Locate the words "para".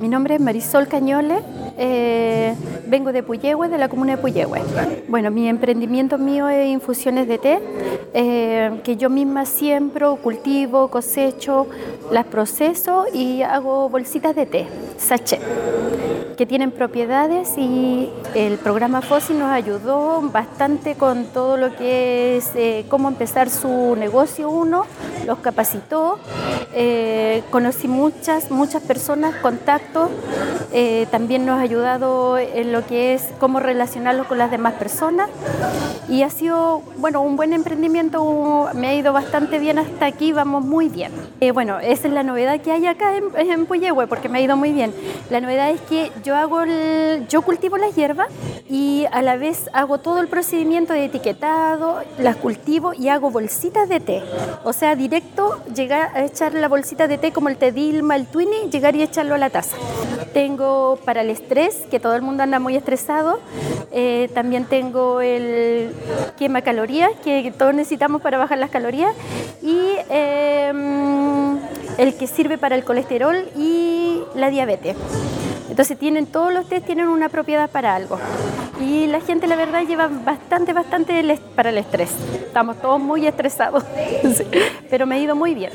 61.04-61.22, 68.22-68.38, 72.58-72.74, 77.70-77.94, 81.54-81.70